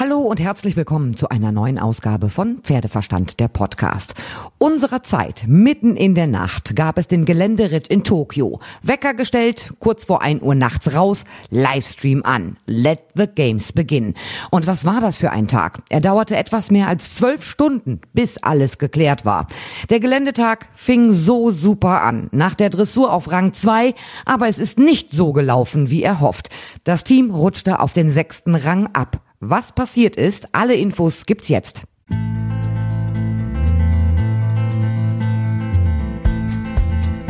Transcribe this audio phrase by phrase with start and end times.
[0.00, 4.14] Hallo und herzlich willkommen zu einer neuen Ausgabe von Pferdeverstand, der Podcast.
[4.56, 8.60] Unserer Zeit, mitten in der Nacht, gab es den Geländeritt in Tokio.
[8.80, 12.56] Wecker gestellt, kurz vor 1 Uhr nachts raus, Livestream an.
[12.64, 14.14] Let the Games begin.
[14.50, 15.82] Und was war das für ein Tag?
[15.90, 19.48] Er dauerte etwas mehr als zwölf Stunden, bis alles geklärt war.
[19.90, 22.30] Der Geländetag fing so super an.
[22.32, 23.94] Nach der Dressur auf Rang 2,
[24.24, 26.48] aber es ist nicht so gelaufen, wie er hofft.
[26.84, 29.20] Das Team rutschte auf den sechsten Rang ab.
[29.42, 31.84] Was passiert ist, alle Infos gibt's jetzt.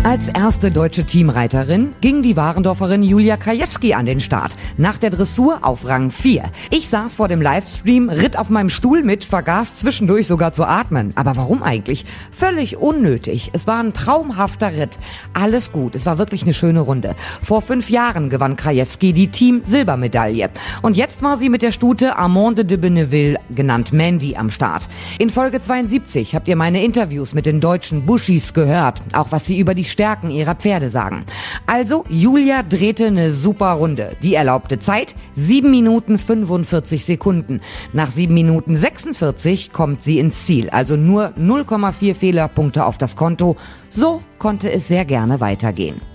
[0.02, 4.56] Als erste deutsche Teamreiterin ging die Warendorferin Julia Krajewski an den Start.
[4.78, 6.45] Nach der Dressur auf Rang 4.
[6.70, 11.12] Ich saß vor dem Livestream, ritt auf meinem Stuhl mit, vergaß zwischendurch sogar zu atmen.
[11.16, 12.06] Aber warum eigentlich?
[12.32, 13.50] Völlig unnötig.
[13.52, 14.98] Es war ein traumhafter Ritt.
[15.34, 15.95] Alles gut.
[15.95, 17.14] Es war wirklich eine schöne Runde.
[17.42, 20.48] Vor fünf Jahren gewann Krajewski die Team-Silbermedaille.
[20.80, 24.88] Und jetzt war sie mit der Stute Armande de Benneville, genannt Mandy, am Start.
[25.18, 29.02] In Folge 72 habt ihr meine Interviews mit den deutschen Bushis gehört.
[29.12, 31.24] Auch was sie über die Stärken ihrer Pferde sagen.
[31.66, 34.16] Also, Julia drehte eine super Runde.
[34.23, 37.60] Die erlaubte Zeit 7 Minuten 45 Sekunden.
[37.93, 40.71] Nach 7 Minuten 46 kommt sie ins Ziel.
[40.71, 43.57] Also nur 0,4 Fehlerpunkte auf das Konto.
[43.91, 46.09] So konnte es sehr gerne weitergehen.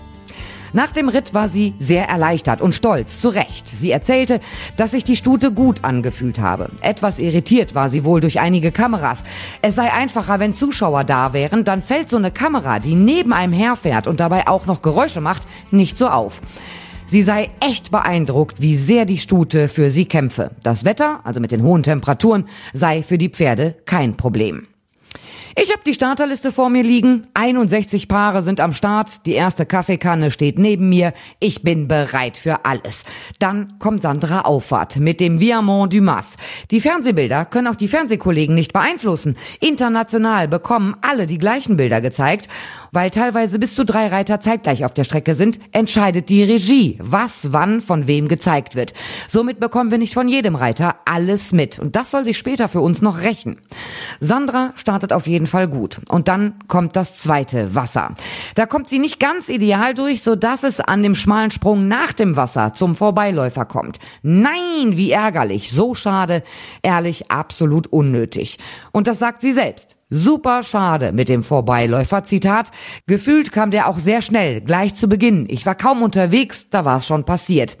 [0.76, 3.66] Nach dem Ritt war sie sehr erleichtert und stolz, zu Recht.
[3.66, 4.40] Sie erzählte,
[4.76, 6.68] dass sich die Stute gut angefühlt habe.
[6.82, 9.24] Etwas irritiert war sie wohl durch einige Kameras.
[9.62, 13.54] Es sei einfacher, wenn Zuschauer da wären, dann fällt so eine Kamera, die neben einem
[13.54, 16.42] herfährt und dabei auch noch Geräusche macht, nicht so auf.
[17.06, 20.50] Sie sei echt beeindruckt, wie sehr die Stute für sie kämpfe.
[20.62, 24.66] Das Wetter, also mit den hohen Temperaturen, sei für die Pferde kein Problem.
[25.58, 27.26] Ich habe die Starterliste vor mir liegen.
[27.32, 29.24] 61 Paare sind am Start.
[29.24, 31.14] Die erste Kaffeekanne steht neben mir.
[31.40, 33.04] Ich bin bereit für alles.
[33.38, 36.36] Dann kommt Sandra Auffahrt mit dem Viamont du Mas.
[36.70, 39.36] Die Fernsehbilder können auch die Fernsehkollegen nicht beeinflussen.
[39.60, 42.48] International bekommen alle die gleichen Bilder gezeigt.
[42.96, 47.52] Weil teilweise bis zu drei Reiter zeitgleich auf der Strecke sind, entscheidet die Regie, was
[47.52, 48.94] wann von wem gezeigt wird.
[49.28, 51.78] Somit bekommen wir nicht von jedem Reiter alles mit.
[51.78, 53.58] Und das soll sich später für uns noch rächen.
[54.20, 56.00] Sandra startet auf jeden Fall gut.
[56.08, 58.14] Und dann kommt das zweite Wasser.
[58.54, 62.14] Da kommt sie nicht ganz ideal durch, so dass es an dem schmalen Sprung nach
[62.14, 63.98] dem Wasser zum Vorbeiläufer kommt.
[64.22, 65.70] Nein, wie ärgerlich.
[65.70, 66.42] So schade.
[66.80, 68.58] Ehrlich, absolut unnötig.
[68.90, 69.95] Und das sagt sie selbst.
[70.08, 72.22] Super schade mit dem Vorbeiläufer.
[72.22, 72.70] Zitat.
[73.08, 75.46] Gefühlt kam der auch sehr schnell, gleich zu Beginn.
[75.48, 77.76] Ich war kaum unterwegs, da war es schon passiert.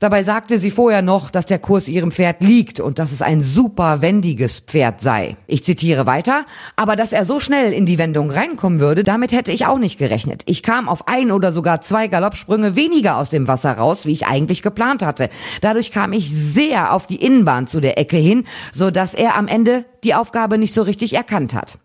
[0.00, 3.44] Dabei sagte sie vorher noch, dass der Kurs ihrem Pferd liegt und dass es ein
[3.44, 5.36] super wendiges Pferd sei.
[5.46, 9.52] Ich zitiere weiter, aber dass er so schnell in die Wendung reinkommen würde, damit hätte
[9.52, 10.42] ich auch nicht gerechnet.
[10.46, 14.26] Ich kam auf ein oder sogar zwei Galoppsprünge weniger aus dem Wasser raus, wie ich
[14.26, 15.30] eigentlich geplant hatte.
[15.60, 19.46] Dadurch kam ich sehr auf die Innenbahn zu der Ecke hin, so dass er am
[19.46, 21.78] Ende die Aufgabe nicht so richtig erkannt hat.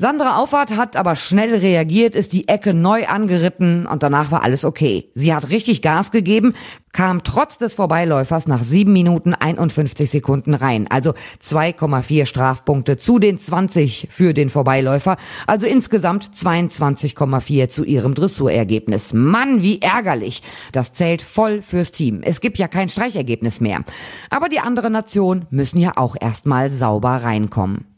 [0.00, 4.64] Sandra Auffahrt hat aber schnell reagiert, ist die Ecke neu angeritten und danach war alles
[4.64, 5.10] okay.
[5.12, 6.54] Sie hat richtig Gas gegeben,
[6.92, 10.86] kam trotz des Vorbeiläufers nach 7 Minuten 51 Sekunden rein.
[10.88, 11.12] Also
[11.44, 15.18] 2,4 Strafpunkte zu den 20 für den Vorbeiläufer.
[15.46, 19.12] Also insgesamt 22,4 zu ihrem Dressurergebnis.
[19.12, 20.42] Mann, wie ärgerlich.
[20.72, 22.22] Das zählt voll fürs Team.
[22.22, 23.84] Es gibt ja kein Streichergebnis mehr.
[24.30, 27.89] Aber die anderen Nationen müssen ja auch erstmal sauber reinkommen.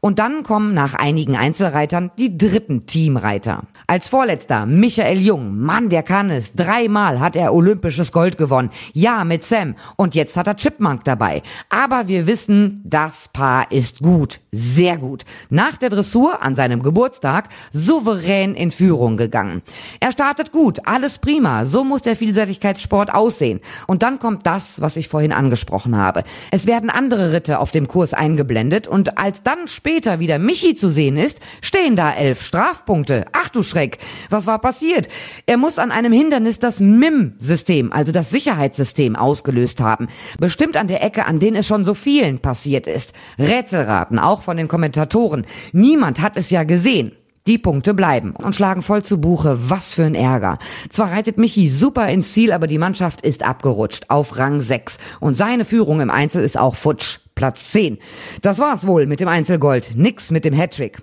[0.00, 3.62] Und dann kommen nach einigen Einzelreitern die dritten Teamreiter.
[3.86, 5.58] Als vorletzter Michael Jung.
[5.58, 6.52] Mann, der kann es.
[6.54, 8.70] Dreimal hat er olympisches Gold gewonnen.
[8.92, 9.74] Ja, mit Sam.
[9.96, 11.42] Und jetzt hat er Chipmunk dabei.
[11.70, 14.40] Aber wir wissen, das Paar ist gut.
[14.52, 15.24] Sehr gut.
[15.50, 19.62] Nach der Dressur an seinem Geburtstag souverän in Führung gegangen.
[20.00, 20.86] Er startet gut.
[20.86, 21.64] Alles prima.
[21.64, 23.60] So muss der Vielseitigkeitssport aussehen.
[23.86, 26.24] Und dann kommt das, was ich vorhin angesprochen habe.
[26.50, 30.90] Es werden andere Ritte auf dem Kurs eingeblendet und als dann später wieder Michi zu
[30.90, 33.24] sehen ist, stehen da elf Strafpunkte.
[33.30, 33.98] Ach du Schreck,
[34.30, 35.08] was war passiert?
[35.46, 40.08] Er muss an einem Hindernis das MIM-System, also das Sicherheitssystem, ausgelöst haben.
[40.40, 43.12] Bestimmt an der Ecke, an denen es schon so vielen passiert ist.
[43.38, 45.46] Rätselraten, auch von den Kommentatoren.
[45.70, 47.12] Niemand hat es ja gesehen.
[47.46, 49.70] Die Punkte bleiben und schlagen voll zu Buche.
[49.70, 50.58] Was für ein Ärger.
[50.90, 55.36] Zwar reitet Michi super ins Ziel, aber die Mannschaft ist abgerutscht auf Rang 6 und
[55.36, 57.20] seine Führung im Einzel ist auch futsch.
[57.36, 57.98] Platz 10.
[58.42, 59.94] Das war's wohl mit dem Einzelgold.
[59.94, 61.02] Nix mit dem Hattrick.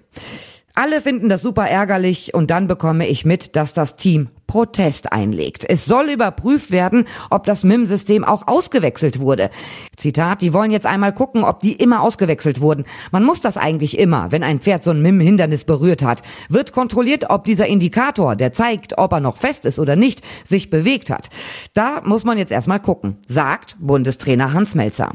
[0.75, 5.65] Alle finden das super ärgerlich und dann bekomme ich mit, dass das Team Protest einlegt.
[5.69, 9.51] Es soll überprüft werden, ob das MIM-System auch ausgewechselt wurde.
[9.95, 12.85] Zitat, die wollen jetzt einmal gucken, ob die immer ausgewechselt wurden.
[13.11, 16.23] Man muss das eigentlich immer, wenn ein Pferd so ein MIM-Hindernis berührt hat.
[16.49, 20.71] Wird kontrolliert, ob dieser Indikator, der zeigt, ob er noch fest ist oder nicht, sich
[20.71, 21.29] bewegt hat.
[21.75, 25.11] Da muss man jetzt erstmal gucken, sagt Bundestrainer Hans Melzer.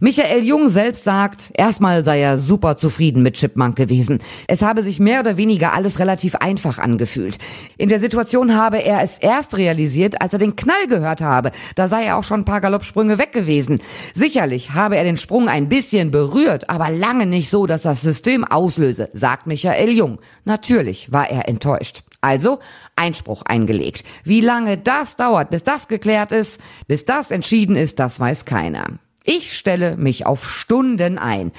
[0.00, 4.20] Michael Jung selbst sagt, erstmal sei er super zufrieden mit Chipmunk gewesen.
[4.46, 7.38] Es habe sich mehr oder weniger alles relativ einfach angefühlt.
[7.76, 11.52] In der Situation habe er es erst realisiert, als er den Knall gehört habe.
[11.74, 13.80] Da sei er auch schon ein paar Galoppsprünge weg gewesen.
[14.14, 18.44] Sicherlich habe er den Sprung ein bisschen berührt, aber lange nicht so, dass das System
[18.44, 20.18] auslöse, sagt Michael Jung.
[20.44, 22.02] Natürlich war er enttäuscht.
[22.20, 22.58] Also
[22.96, 24.04] Einspruch eingelegt.
[24.24, 28.98] Wie lange das dauert, bis das geklärt ist, bis das entschieden ist, das weiß keiner.
[29.26, 31.50] Ich stelle mich auf Stunden ein.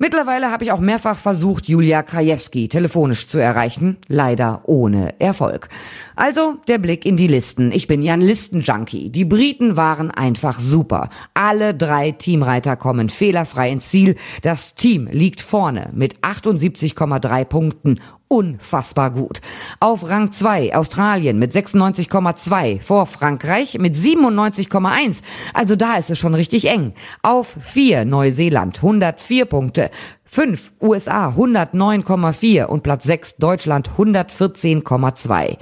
[0.00, 5.68] Mittlerweile habe ich auch mehrfach versucht, Julia Krajewski telefonisch zu erreichen, leider ohne Erfolg.
[6.14, 7.72] Also der Blick in die Listen.
[7.72, 9.10] Ich bin ja ein Listenjunkie.
[9.10, 11.10] Die Briten waren einfach super.
[11.34, 14.14] Alle drei Teamreiter kommen fehlerfrei ins Ziel.
[14.42, 17.96] Das Team liegt vorne mit 78,3 Punkten
[18.28, 19.40] unfassbar gut.
[19.80, 25.22] Auf Rang 2 Australien mit 96,2 vor Frankreich mit 97,1.
[25.54, 26.92] Also da ist es schon richtig eng.
[27.22, 29.90] Auf 4 Neuseeland 104 Punkte.
[30.24, 35.56] 5 USA 109,4 und Platz 6 Deutschland 114,2.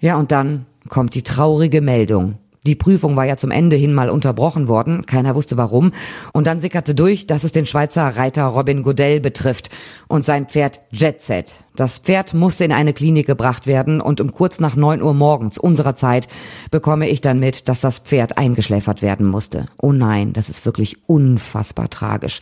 [0.00, 2.38] Ja, und dann kommt die traurige Meldung.
[2.64, 5.90] Die Prüfung war ja zum Ende hin mal unterbrochen worden, keiner wusste warum.
[6.32, 9.70] Und dann sickerte durch, dass es den Schweizer Reiter Robin Godell betrifft
[10.06, 11.56] und sein Pferd Jet Set.
[11.74, 15.58] Das Pferd musste in eine Klinik gebracht werden und um kurz nach neun Uhr morgens
[15.58, 16.28] unserer Zeit
[16.70, 19.66] bekomme ich dann mit, dass das Pferd eingeschläfert werden musste.
[19.80, 22.40] Oh nein, das ist wirklich unfassbar tragisch.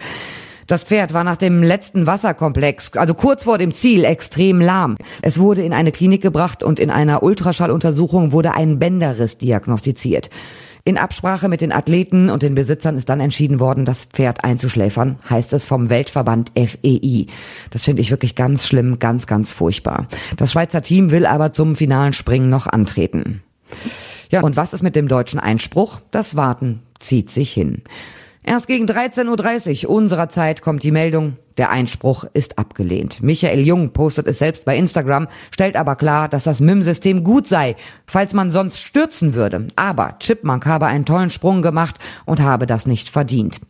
[0.71, 4.97] Das Pferd war nach dem letzten Wasserkomplex, also kurz vor dem Ziel, extrem lahm.
[5.21, 10.31] Es wurde in eine Klinik gebracht und in einer Ultraschalluntersuchung wurde ein Bänderriss diagnostiziert.
[10.85, 15.19] In Absprache mit den Athleten und den Besitzern ist dann entschieden worden, das Pferd einzuschläfern,
[15.29, 17.27] heißt es vom Weltverband FEI.
[17.71, 20.07] Das finde ich wirklich ganz schlimm, ganz, ganz furchtbar.
[20.37, 23.43] Das Schweizer Team will aber zum finalen Springen noch antreten.
[24.31, 26.01] Ja, und was ist mit dem deutschen Einspruch?
[26.13, 27.83] Das Warten zieht sich hin.
[28.43, 33.23] Erst gegen 13.30 Uhr unserer Zeit kommt die Meldung, der Einspruch ist abgelehnt.
[33.23, 37.77] Michael Jung postet es selbst bei Instagram, stellt aber klar, dass das MIM-System gut sei,
[38.07, 39.69] falls man sonst stürzen würde.
[39.77, 43.61] Aber Chipmunk habe einen tollen Sprung gemacht und habe das nicht verdient.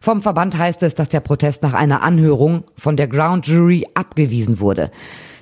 [0.00, 4.60] Vom Verband heißt es, dass der Protest nach einer Anhörung von der Ground Jury abgewiesen
[4.60, 4.90] wurde.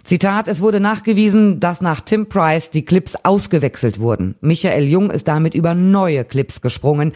[0.03, 4.35] Zitat, es wurde nachgewiesen, dass nach Tim Price die Clips ausgewechselt wurden.
[4.41, 7.13] Michael Jung ist damit über neue Clips gesprungen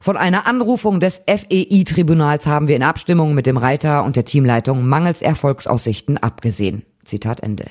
[0.00, 4.86] von einer Anrufung des FEI-Tribunals haben wir in Abstimmung mit dem Reiter und der Teamleitung
[4.86, 6.82] mangels Erfolgsaussichten abgesehen.
[7.04, 7.66] Zitat Ende.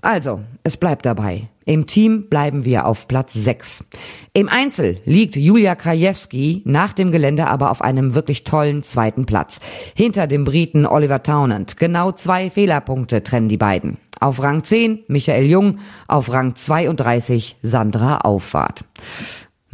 [0.00, 1.48] Also, es bleibt dabei.
[1.64, 3.84] Im Team bleiben wir auf Platz 6.
[4.32, 9.60] Im Einzel liegt Julia Krajewski nach dem Gelände aber auf einem wirklich tollen zweiten Platz.
[9.94, 11.76] Hinter dem Briten Oliver Townend.
[11.76, 13.98] Genau zwei Fehlerpunkte trennen die beiden.
[14.18, 18.84] Auf Rang 10 Michael Jung, auf Rang 32 Sandra Auffahrt.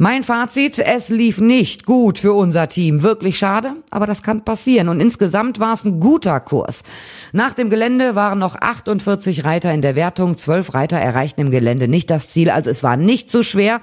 [0.01, 3.01] Mein Fazit, es lief nicht gut für unser Team.
[3.01, 4.87] Wirklich schade, aber das kann passieren.
[4.87, 6.83] Und insgesamt war es ein guter Kurs.
[7.33, 10.37] Nach dem Gelände waren noch 48 Reiter in der Wertung.
[10.37, 12.49] Zwölf Reiter erreichten im Gelände nicht das Ziel.
[12.49, 13.81] Also es war nicht zu schwer,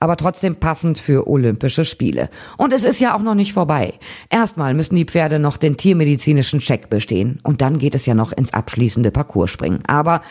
[0.00, 2.30] aber trotzdem passend für Olympische Spiele.
[2.56, 3.92] Und es ist ja auch noch nicht vorbei.
[4.30, 7.40] Erstmal müssen die Pferde noch den tiermedizinischen Check bestehen.
[7.42, 9.80] Und dann geht es ja noch ins abschließende Parcours springen.
[9.86, 10.22] Aber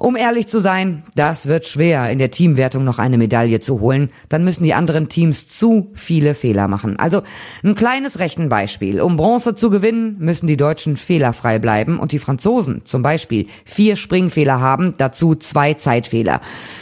[0.00, 4.08] um ehrlich zu sein, das wird schwer, in der Teamwertung noch eine Medaille zu holen.
[4.30, 6.98] Dann müssen die anderen Teams zu viele Fehler machen.
[6.98, 7.20] Also
[7.62, 9.02] ein kleines Rechenbeispiel.
[9.02, 13.96] Um Bronze zu gewinnen, müssen die Deutschen fehlerfrei bleiben und die Franzosen zum Beispiel vier
[13.96, 16.40] Springfehler haben, dazu zwei Zeitfehler.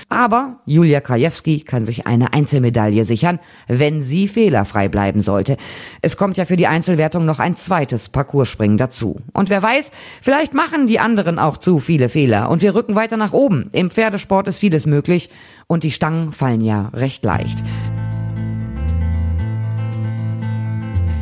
[0.09, 5.59] Aber Julia Krajewski kann sich eine Einzelmedaille sichern, wenn sie fehlerfrei bleiben sollte.
[6.01, 9.21] Es kommt ja für die Einzelwertung noch ein zweites Parcourspringen dazu.
[9.35, 9.91] Und wer weiß,
[10.23, 13.69] vielleicht machen die anderen auch zu viele Fehler und wir rücken weiter nach oben.
[13.73, 15.29] Im Pferdesport ist vieles möglich
[15.67, 17.59] und die Stangen fallen ja recht leicht.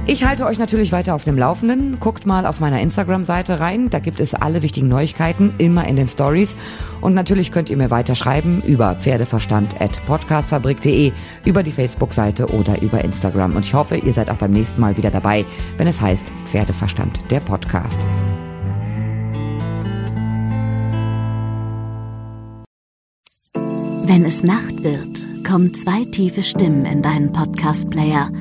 [0.08, 1.98] Ich halte euch natürlich weiter auf dem Laufenden.
[1.98, 3.90] Guckt mal auf meiner Instagram-Seite rein.
[3.90, 6.54] Da gibt es alle wichtigen Neuigkeiten immer in den Stories.
[7.00, 11.10] Und natürlich könnt ihr mir weiter schreiben über pferdeverstand.podcastfabrik.de,
[11.44, 13.56] über die Facebook-Seite oder über Instagram.
[13.56, 15.44] Und ich hoffe, ihr seid auch beim nächsten Mal wieder dabei,
[15.76, 18.06] wenn es heißt Pferdeverstand, der Podcast.
[24.04, 28.30] Wenn es Nacht wird, kommen zwei tiefe Stimmen in deinen Podcast-Player–